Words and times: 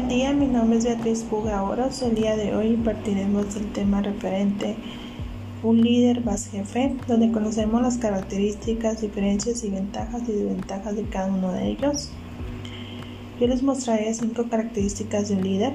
Buen 0.00 0.08
día, 0.08 0.32
mi 0.32 0.46
nombre 0.46 0.78
es 0.78 0.84
Beatriz 0.84 1.24
Puga 1.24 1.62
Oros. 1.62 2.00
El 2.00 2.14
día 2.14 2.34
de 2.34 2.56
hoy 2.56 2.68
impartiremos 2.68 3.54
el 3.54 3.70
tema 3.70 4.00
referente 4.00 4.74
un 5.62 5.82
líder 5.82 6.24
más 6.24 6.48
jefe, 6.48 6.96
donde 7.06 7.30
conocemos 7.30 7.82
las 7.82 7.98
características, 7.98 9.02
diferencias 9.02 9.62
y 9.62 9.68
ventajas 9.68 10.22
y 10.26 10.32
desventajas 10.32 10.96
de 10.96 11.02
cada 11.02 11.26
uno 11.26 11.52
de 11.52 11.68
ellos. 11.68 12.10
Yo 13.38 13.46
les 13.46 13.62
mostraré 13.62 14.12
cinco 14.14 14.46
características 14.48 15.28
de 15.28 15.34
un 15.34 15.42
líder. 15.42 15.74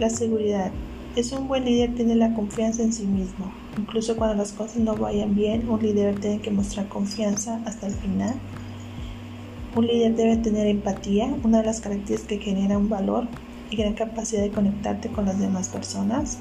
La 0.00 0.10
seguridad. 0.10 0.72
Es 1.14 1.30
un 1.30 1.46
buen 1.46 1.64
líder 1.64 1.94
tiene 1.94 2.16
la 2.16 2.34
confianza 2.34 2.82
en 2.82 2.92
sí 2.92 3.06
mismo. 3.06 3.52
Incluso 3.78 4.16
cuando 4.16 4.34
las 4.34 4.52
cosas 4.52 4.78
no 4.78 4.96
vayan 4.96 5.36
bien, 5.36 5.68
un 5.68 5.80
líder 5.80 6.18
tiene 6.18 6.40
que 6.40 6.50
mostrar 6.50 6.88
confianza 6.88 7.60
hasta 7.66 7.86
el 7.86 7.94
final. 7.94 8.34
Un 9.76 9.86
líder 9.86 10.16
debe 10.16 10.36
tener 10.38 10.66
empatía, 10.66 11.32
una 11.44 11.58
de 11.58 11.66
las 11.66 11.80
características 11.80 12.38
que 12.38 12.44
genera 12.44 12.78
un 12.78 12.88
valor 12.88 13.28
y 13.74 13.76
gran 13.76 13.94
capacidad 13.94 14.42
de 14.42 14.50
conectarte 14.50 15.08
con 15.08 15.26
las 15.26 15.40
demás 15.40 15.68
personas. 15.68 16.38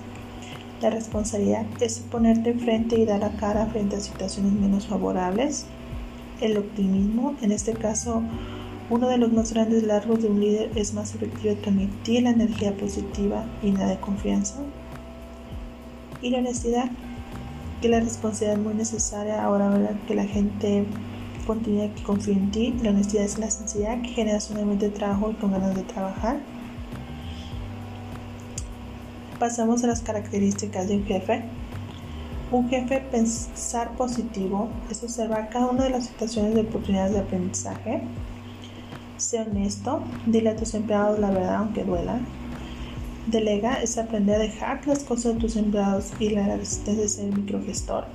La 0.82 0.90
responsabilidad 0.90 1.66
es 1.80 2.00
ponerte 2.00 2.54
frente 2.54 3.00
y 3.00 3.06
dar 3.06 3.22
la 3.22 3.32
cara 3.38 3.66
frente 3.68 3.96
a 3.96 4.00
situaciones 4.00 4.54
menos 4.54 4.88
favorables. 4.88 5.66
El 6.42 6.58
optimismo, 6.58 7.36
en 7.42 7.52
este 7.52 7.74
caso, 7.74 8.22
uno 8.90 9.08
de 9.08 9.18
los 9.18 9.32
más 9.32 9.54
grandes 9.54 9.84
largos 9.84 10.22
de 10.22 10.28
un 10.28 10.42
líder 10.42 10.72
es 10.76 10.94
más 10.94 11.16
efectivo 11.16 11.56
transmitir 11.56 12.24
la 12.24 12.32
energía 12.32 12.76
positiva 12.76 13.46
y 13.64 13.72
la 13.72 13.88
de 13.88 14.00
confianza. 14.00 14.58
Y 16.22 16.30
la 16.30 16.40
honestidad, 16.40 16.92
que 17.82 17.90
la 17.90 18.00
responsabilidad 18.00 18.60
es 18.60 18.66
muy 18.66 18.74
necesaria 18.76 19.44
ahora 19.44 19.70
¿verdad? 19.70 19.96
que 20.08 20.16
la 20.16 20.26
gente 20.26 20.86
continúa 21.48 21.88
que 21.94 22.04
confía 22.04 22.36
en 22.36 22.52
ti. 22.52 22.76
La 22.84 22.92
honestidad 22.92 23.24
es 23.24 23.40
la 23.40 23.50
sinceridad 23.50 24.02
que 24.02 24.10
genera 24.10 24.40
un 24.52 24.58
ambiente 24.58 24.90
de 24.90 24.96
trabajo 24.96 25.32
y 25.32 25.34
con 25.36 25.52
ganas 25.52 25.76
de 25.76 25.84
trabajar. 25.84 26.40
Pasamos 29.44 29.84
a 29.84 29.88
las 29.88 30.00
características 30.00 30.88
de 30.88 30.96
un 30.96 31.06
jefe. 31.06 31.44
Un 32.50 32.70
jefe 32.70 33.02
pensar 33.12 33.92
positivo 33.98 34.70
es 34.90 35.04
observar 35.04 35.50
cada 35.50 35.68
una 35.68 35.84
de 35.84 35.90
las 35.90 36.06
situaciones 36.06 36.56
de 36.56 36.62
oportunidades 36.62 37.12
de 37.12 37.20
aprendizaje. 37.20 38.04
Sé 39.18 39.42
honesto, 39.42 40.02
dile 40.28 40.52
a 40.52 40.56
tus 40.56 40.74
empleados 40.76 41.20
la 41.20 41.30
verdad 41.32 41.56
aunque 41.56 41.84
duela. 41.84 42.22
Delega 43.28 43.82
es 43.84 43.98
aprender 43.98 44.38
a 44.38 44.40
dejar 44.40 44.88
las 44.88 45.04
cosas 45.04 45.34
de 45.34 45.42
tus 45.42 45.58
empleados 45.58 46.14
y 46.22 46.30
la 46.30 46.56
resistencia 46.56 47.04
de 47.04 47.10
ser 47.10 47.38
microgestor, 47.38 48.06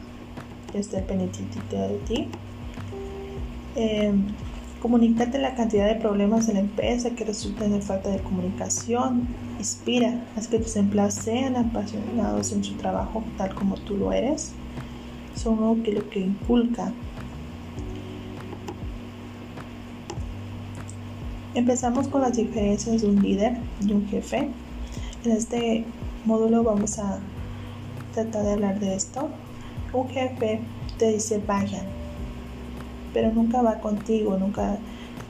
esté 0.72 1.02
pendiente 1.02 1.40
de 1.70 1.98
ti. 2.06 2.28
Eh, 3.76 4.14
comunícate 4.80 5.38
la 5.38 5.54
cantidad 5.54 5.86
de 5.86 5.96
problemas 5.96 6.46
de 6.46 6.54
la 6.54 6.60
empresa 6.60 7.10
que 7.10 7.24
resultan 7.24 7.72
de 7.72 7.80
falta 7.80 8.10
de 8.10 8.18
comunicación. 8.18 9.26
Inspira, 9.58 10.24
haz 10.36 10.48
que 10.48 10.58
tus 10.58 10.76
empleados 10.76 11.14
sean 11.14 11.56
apasionados 11.56 12.52
en 12.52 12.62
su 12.62 12.74
trabajo 12.74 13.24
tal 13.36 13.54
como 13.54 13.76
tú 13.76 13.96
lo 13.96 14.12
eres. 14.12 14.52
Son 15.34 15.54
algo 15.58 15.82
que 15.82 15.92
lo 15.92 16.08
que 16.08 16.20
inculca. 16.20 16.92
Empezamos 21.54 22.06
con 22.06 22.20
las 22.20 22.36
diferencias 22.36 23.02
de 23.02 23.08
un 23.08 23.20
líder 23.20 23.56
y 23.84 23.92
un 23.92 24.06
jefe. 24.06 24.48
En 25.24 25.32
este 25.32 25.84
módulo 26.24 26.62
vamos 26.62 26.98
a 27.00 27.18
tratar 28.14 28.44
de 28.44 28.52
hablar 28.52 28.78
de 28.78 28.94
esto. 28.94 29.28
Un 29.92 30.08
jefe 30.08 30.60
te 30.98 31.12
dice 31.12 31.42
vayan, 31.44 31.86
pero 33.12 33.32
nunca 33.32 33.62
va 33.62 33.80
contigo, 33.80 34.36
nunca 34.38 34.78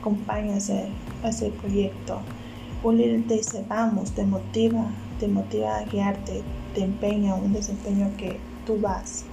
acompaña 0.00 0.54
a 0.54 1.28
ese, 1.28 1.50
proyecto. 1.60 2.20
Un 2.82 2.98
líder 2.98 3.26
te 3.26 3.34
dice, 3.34 3.64
vamos, 3.68 4.12
te 4.12 4.24
motiva, 4.24 4.86
te 5.18 5.28
motiva 5.28 5.78
a 5.78 5.84
guiarte, 5.84 6.42
te 6.74 6.84
empeña 6.84 7.34
un 7.34 7.52
desempeño 7.52 8.10
que 8.16 8.38
tú 8.66 8.80
vas. 8.80 9.24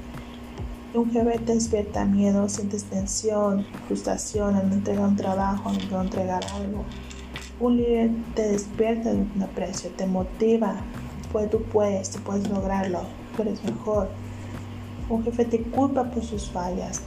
Un 0.93 1.11
jefe 1.11 1.39
te 1.39 1.53
despierta 1.53 2.05
miedo, 2.05 2.47
sientes 2.47 2.85
tensión, 2.85 3.65
frustración 3.87 4.55
al 4.55 4.69
no 4.69 4.75
entregar 4.75 5.07
un 5.09 5.15
trabajo, 5.15 5.69
al 5.69 5.91
no 5.91 6.01
entregar 6.01 6.43
algo. 6.53 6.83
Un 7.59 7.77
líder 7.77 8.11
te 8.33 8.49
despierta 8.49 9.11
de 9.11 9.19
un 9.35 9.43
aprecio, 9.43 9.89
te 9.91 10.07
motiva, 10.07 10.75
pues 11.31 11.49
tú 11.49 11.61
puedes, 11.63 12.11
tú 12.11 12.19
puedes 12.19 12.49
lograrlo, 12.49 13.01
tú 13.35 13.41
eres 13.41 13.63
mejor. 13.63 14.09
Un 15.09 15.23
jefe 15.23 15.45
te 15.45 15.61
culpa 15.63 16.05
por 16.05 16.23
sus 16.23 16.49
fallas, 16.49 17.01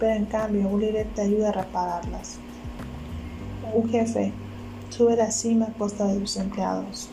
pero 0.00 0.14
en 0.14 0.24
cambio 0.24 0.66
un 0.66 0.80
líder 0.80 1.06
te 1.14 1.20
ayuda 1.20 1.50
a 1.50 1.52
repararlas. 1.52 2.38
Un 3.74 3.88
jefe 3.90 4.32
sube 4.88 5.14
la 5.14 5.30
cima 5.30 5.66
a 5.66 5.72
costa 5.74 6.06
de 6.06 6.18
sus 6.20 6.38
empleados. 6.38 7.10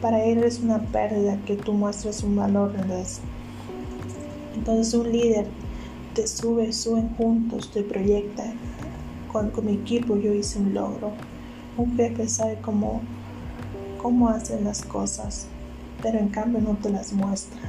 Para 0.00 0.24
él 0.24 0.42
es 0.42 0.60
una 0.60 0.78
pérdida 0.78 1.38
que 1.46 1.56
tú 1.56 1.74
muestres 1.74 2.22
un 2.22 2.34
valor 2.34 2.74
en 2.82 2.90
eso. 2.90 3.20
Entonces 4.56 4.94
un 4.94 5.12
líder 5.12 5.46
te 6.14 6.26
sube, 6.26 6.72
suben 6.72 7.14
juntos, 7.16 7.70
te 7.70 7.82
proyecta. 7.82 8.44
Con, 9.30 9.50
con 9.50 9.66
mi 9.66 9.74
equipo 9.74 10.16
yo 10.16 10.32
hice 10.32 10.58
un 10.58 10.72
logro. 10.72 11.12
Un 11.76 11.94
jefe 11.96 12.26
sabe 12.26 12.58
cómo, 12.62 13.02
cómo 13.98 14.30
hacen 14.30 14.64
las 14.64 14.82
cosas, 14.82 15.46
pero 16.02 16.18
en 16.18 16.28
cambio 16.28 16.60
no 16.60 16.76
te 16.76 16.90
las 16.90 17.12
muestra. 17.12 17.60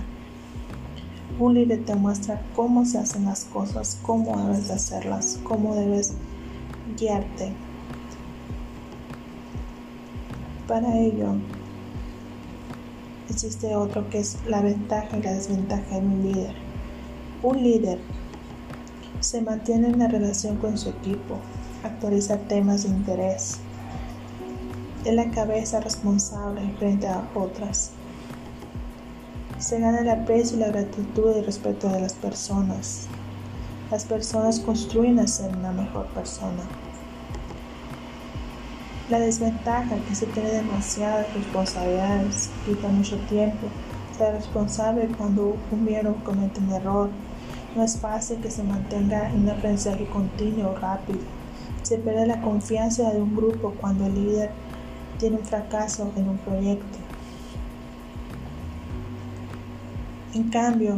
Un 1.42 1.56
líder 1.56 1.84
te 1.86 1.96
muestra 1.96 2.40
cómo 2.56 2.86
se 2.86 3.00
hacen 3.00 3.26
las 3.26 3.46
cosas, 3.46 3.98
cómo 4.04 4.38
debes 4.38 4.68
de 4.68 4.76
hacerlas, 4.76 5.40
cómo 5.44 5.74
debes 5.74 6.14
guiarte. 7.00 7.52
Para 10.68 11.00
ello, 11.00 11.34
existe 13.28 13.76
otro 13.76 14.08
que 14.12 14.20
es 14.20 14.38
la 14.46 14.62
ventaja 14.62 15.18
y 15.18 15.24
la 15.24 15.34
desventaja 15.34 16.00
de 16.00 16.06
un 16.06 16.22
líder. 16.22 16.54
Un 17.42 17.64
líder 17.64 17.98
se 19.20 19.42
mantiene 19.42 19.88
en 19.88 19.98
la 19.98 20.10
relación 20.10 20.58
con 20.58 20.78
su 20.78 20.90
equipo, 20.90 21.40
actualiza 21.84 22.38
temas 22.38 22.84
de 22.84 22.90
interés, 22.90 23.58
es 25.06 25.16
la 25.16 25.32
cabeza 25.32 25.80
responsable 25.80 26.62
frente 26.78 27.08
a 27.08 27.28
otras 27.34 27.94
se 29.62 29.80
gana 29.80 30.00
el 30.00 30.10
aprecio 30.10 30.58
y 30.58 30.62
la 30.62 30.70
gratitud 30.70 31.36
y 31.38 31.42
respeto 31.42 31.88
de 31.90 32.02
las 32.02 32.14
personas. 32.14 33.06
Las 33.92 34.06
personas 34.06 34.60
construyen 34.60 35.20
a 35.20 35.28
ser 35.28 35.56
una 35.56 35.72
mejor 35.72 36.08
persona. 36.08 36.64
La 39.10 39.20
desventaja 39.20 39.98
que 40.08 40.16
se 40.16 40.26
tiene 40.28 40.50
demasiadas 40.50 41.32
responsabilidades, 41.36 42.50
quita 42.66 42.88
mucho 42.88 43.18
tiempo. 43.30 43.68
Ser 44.18 44.34
responsable 44.34 45.08
cuando 45.16 45.56
un 45.72 45.86
miembro 45.86 46.16
comete 46.24 46.60
un 46.60 46.72
error. 46.72 47.10
No 47.76 47.84
es 47.84 47.98
fácil 47.98 48.38
que 48.38 48.50
se 48.50 48.64
mantenga 48.64 49.30
en 49.30 49.44
un 49.44 49.50
aprendizaje 49.50 50.06
continuo 50.06 50.72
o 50.72 50.76
rápido. 50.76 51.20
Se 51.84 51.98
pierde 51.98 52.26
la 52.26 52.42
confianza 52.42 53.12
de 53.12 53.22
un 53.22 53.36
grupo 53.36 53.76
cuando 53.80 54.08
el 54.08 54.16
líder 54.16 54.50
tiene 55.20 55.38
un 55.38 55.46
fracaso 55.46 56.12
en 56.16 56.30
un 56.30 56.38
proyecto. 56.40 57.01
En 60.34 60.44
cambio, 60.44 60.98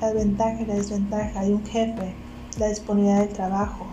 la 0.00 0.12
ventaja 0.12 0.60
y 0.60 0.66
la 0.66 0.74
desventaja 0.74 1.42
de 1.42 1.52
un 1.52 1.66
jefe, 1.66 2.14
la 2.56 2.68
disponibilidad 2.68 3.18
del 3.18 3.30
trabajo. 3.30 3.84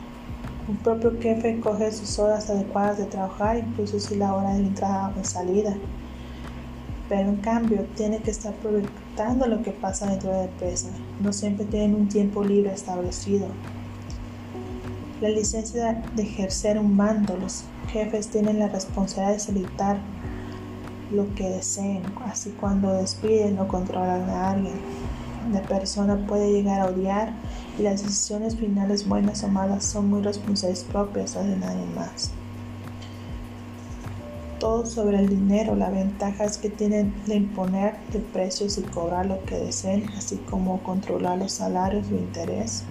Un 0.68 0.78
propio 0.78 1.20
jefe 1.20 1.60
coge 1.60 1.92
sus 1.92 2.20
horas 2.20 2.48
adecuadas 2.48 3.00
de 3.00 3.06
trabajar, 3.06 3.58
incluso 3.58 4.00
si 4.00 4.16
la 4.16 4.36
hora 4.36 4.54
de 4.54 4.60
entrada 4.60 5.12
o 5.20 5.24
salida. 5.24 5.76
Pero 7.10 7.30
en 7.30 7.38
cambio, 7.38 7.88
tiene 7.96 8.20
que 8.20 8.30
estar 8.30 8.54
proyectando 8.54 9.48
lo 9.48 9.64
que 9.64 9.72
pasa 9.72 10.06
dentro 10.06 10.32
de 10.32 10.38
la 10.38 10.44
empresa. 10.44 10.90
No 11.22 11.34
siempre 11.34 11.66
tienen 11.66 11.96
un 11.96 12.08
tiempo 12.08 12.44
libre 12.44 12.72
establecido. 12.72 13.48
La 15.22 15.30
licencia 15.30 16.04
de 16.16 16.22
ejercer 16.22 16.78
un 16.78 16.96
mando, 16.96 17.36
los 17.36 17.64
jefes 17.92 18.28
tienen 18.28 18.60
la 18.60 18.68
responsabilidad 18.68 19.34
de 19.34 19.40
solicitar 19.40 19.98
lo 21.12 21.34
que 21.36 21.50
deseen, 21.50 22.04
así 22.26 22.52
cuando 22.60 22.94
despiden 22.94 23.60
o 23.60 23.68
controlan 23.68 24.30
a 24.30 24.52
alguien. 24.52 24.76
La 25.52 25.62
persona 25.62 26.26
puede 26.26 26.52
llegar 26.52 26.82
a 26.82 26.88
odiar 26.88 27.34
y 27.78 27.84
las 27.84 28.02
decisiones 28.02 28.56
finales 28.56 29.08
buenas 29.08 29.44
o 29.44 29.48
malas 29.48 29.86
son 29.86 30.10
muy 30.10 30.22
responsables 30.22 30.84
propias 30.84 31.36
de 31.36 31.56
nadie 31.58 31.86
más. 31.96 32.32
Todo 34.60 34.86
sobre 34.86 35.20
el 35.20 35.30
dinero, 35.30 35.76
la 35.76 35.90
ventaja 35.90 36.46
es 36.46 36.58
que 36.58 36.70
tienen 36.70 37.14
de 37.28 37.36
imponer 37.36 37.98
de 38.12 38.20
precios 38.20 38.78
y 38.78 38.82
cobrar 38.82 39.26
lo 39.26 39.44
que 39.44 39.58
deseen, 39.58 40.10
así 40.18 40.38
como 40.50 40.82
controlar 40.82 41.38
los 41.38 41.52
salarios 41.52 42.08
o 42.10 42.16
interés. 42.16 42.84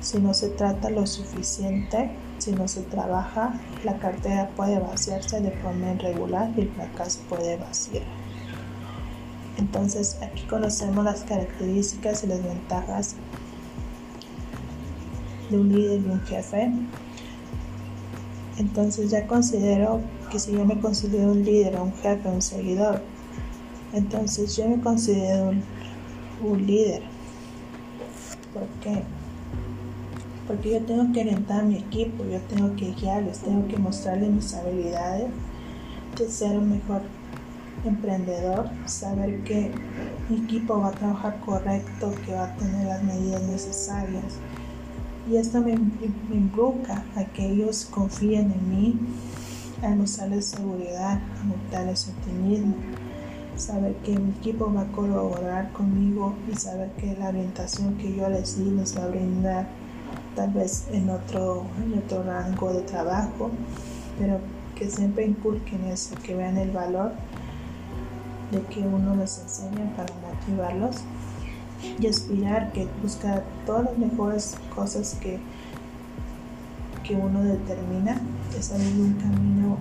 Si 0.00 0.18
no 0.18 0.34
se 0.34 0.48
trata 0.48 0.90
lo 0.90 1.06
suficiente, 1.06 2.10
si 2.38 2.52
no 2.52 2.68
se 2.68 2.82
trabaja, 2.82 3.60
la 3.84 3.98
cartera 3.98 4.50
puede 4.56 4.78
vaciarse 4.78 5.40
de 5.40 5.50
forma 5.50 5.92
irregular 5.92 6.50
y 6.56 6.62
el 6.62 6.70
fracaso 6.70 7.20
puede 7.28 7.56
vaciar. 7.56 8.02
Entonces 9.58 10.18
aquí 10.20 10.42
conocemos 10.42 11.04
las 11.04 11.22
características 11.22 12.24
y 12.24 12.26
las 12.26 12.42
ventajas 12.42 13.14
de 15.50 15.58
un 15.58 15.72
líder 15.72 16.00
y 16.00 16.10
un 16.10 16.20
jefe. 16.22 16.72
Entonces 18.58 19.10
ya 19.10 19.26
considero 19.26 20.00
que 20.30 20.38
si 20.38 20.52
yo 20.52 20.64
me 20.64 20.80
considero 20.80 21.32
un 21.32 21.44
líder, 21.44 21.80
un 21.80 21.92
jefe, 21.94 22.28
un 22.28 22.42
seguidor, 22.42 23.00
entonces 23.92 24.56
yo 24.56 24.68
me 24.68 24.80
considero 24.80 25.50
un, 25.50 25.62
un 26.42 26.66
líder. 26.66 27.02
¿Por 28.52 28.66
qué? 28.80 29.02
Porque 30.46 30.72
yo 30.72 30.82
tengo 30.82 31.12
que 31.12 31.20
orientar 31.20 31.60
a 31.60 31.64
mi 31.64 31.78
equipo, 31.78 32.24
yo 32.24 32.38
tengo 32.42 32.76
que 32.76 32.92
guiarles, 32.92 33.38
tengo 33.38 33.66
que 33.66 33.78
mostrarles 33.78 34.30
mis 34.30 34.54
habilidades 34.54 35.26
de 36.18 36.28
ser 36.28 36.58
un 36.58 36.70
mejor 36.70 37.02
emprendedor, 37.84 38.68
saber 38.86 39.42
que 39.44 39.70
mi 40.28 40.44
equipo 40.44 40.80
va 40.80 40.88
a 40.88 40.92
trabajar 40.92 41.40
correcto, 41.40 42.12
que 42.24 42.34
va 42.34 42.44
a 42.44 42.56
tener 42.56 42.86
las 42.86 43.02
medidas 43.02 43.42
necesarias. 43.42 44.38
Y 45.30 45.36
esto 45.36 45.60
me, 45.60 45.76
me 45.76 46.36
involucra 46.36 47.02
a 47.16 47.24
que 47.24 47.50
ellos 47.50 47.88
confíen 47.90 48.52
en 48.52 48.70
mí, 48.70 48.98
a 49.82 49.88
mostrarles 49.94 50.46
seguridad, 50.46 51.20
a 51.40 51.44
mostrarles 51.44 52.08
optimismo, 52.08 52.74
saber 53.56 53.94
que 53.96 54.18
mi 54.18 54.30
equipo 54.30 54.72
va 54.72 54.82
a 54.82 54.92
colaborar 54.92 55.72
conmigo 55.72 56.34
y 56.50 56.56
saber 56.56 56.90
que 56.92 57.16
la 57.16 57.28
orientación 57.28 57.96
que 57.96 58.14
yo 58.14 58.28
les 58.28 58.58
di 58.58 58.70
les 58.70 58.96
va 58.96 59.04
a 59.04 59.08
brindar 59.08 59.83
tal 60.34 60.50
vez 60.50 60.86
en 60.92 61.10
otro, 61.10 61.64
en 61.82 61.98
otro 61.98 62.22
rango 62.22 62.72
de 62.72 62.82
trabajo, 62.82 63.50
pero 64.18 64.38
que 64.74 64.90
siempre 64.90 65.26
inculquen 65.26 65.84
eso, 65.84 66.14
que 66.22 66.34
vean 66.34 66.56
el 66.56 66.70
valor 66.70 67.12
de 68.50 68.60
que 68.62 68.80
uno 68.80 69.16
les 69.16 69.38
enseña 69.38 69.90
para 69.96 70.12
motivarlos 70.14 70.96
y 71.98 72.06
aspirar 72.06 72.72
que 72.72 72.88
busca 73.02 73.42
todas 73.66 73.84
las 73.84 73.98
mejores 73.98 74.56
cosas 74.74 75.16
que, 75.20 75.38
que 77.02 77.14
uno 77.14 77.42
determina, 77.42 78.20
es 78.58 78.66
salir 78.66 78.94
un 79.00 79.14
camino 79.14 79.76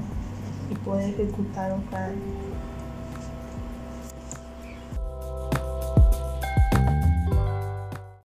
y 0.71 0.75
poder 0.75 1.09
ejecutar 1.09 1.73
un 1.73 1.81
plan 1.83 2.11